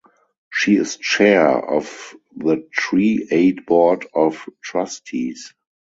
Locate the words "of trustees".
4.15-5.53